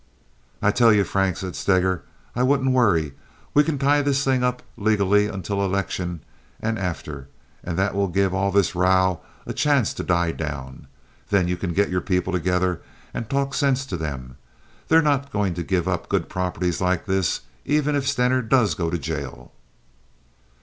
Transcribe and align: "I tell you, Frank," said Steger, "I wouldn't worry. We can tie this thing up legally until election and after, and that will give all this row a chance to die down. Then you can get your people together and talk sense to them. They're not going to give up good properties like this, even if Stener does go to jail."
"I 0.63 0.71
tell 0.71 0.91
you, 0.91 1.03
Frank," 1.03 1.37
said 1.37 1.55
Steger, 1.55 2.01
"I 2.35 2.41
wouldn't 2.41 2.71
worry. 2.71 3.13
We 3.53 3.63
can 3.63 3.77
tie 3.77 4.01
this 4.01 4.23
thing 4.23 4.43
up 4.43 4.63
legally 4.75 5.27
until 5.27 5.63
election 5.63 6.21
and 6.59 6.79
after, 6.79 7.27
and 7.63 7.77
that 7.77 7.93
will 7.93 8.07
give 8.07 8.33
all 8.33 8.49
this 8.51 8.73
row 8.73 9.19
a 9.45 9.53
chance 9.53 9.93
to 9.93 10.01
die 10.03 10.31
down. 10.31 10.87
Then 11.29 11.47
you 11.47 11.55
can 11.55 11.71
get 11.71 11.89
your 11.89 12.01
people 12.01 12.33
together 12.33 12.81
and 13.13 13.29
talk 13.29 13.53
sense 13.53 13.85
to 13.85 13.95
them. 13.95 14.37
They're 14.87 15.03
not 15.03 15.31
going 15.31 15.53
to 15.53 15.61
give 15.61 15.87
up 15.87 16.09
good 16.09 16.27
properties 16.29 16.81
like 16.81 17.05
this, 17.05 17.41
even 17.63 17.93
if 17.95 18.07
Stener 18.07 18.41
does 18.41 18.73
go 18.73 18.89
to 18.89 18.97
jail." 18.97 19.51